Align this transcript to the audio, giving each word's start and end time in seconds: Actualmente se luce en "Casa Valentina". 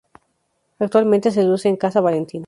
Actualmente 0.79 1.29
se 1.29 1.43
luce 1.43 1.69
en 1.69 1.77
"Casa 1.77 2.01
Valentina". 2.01 2.39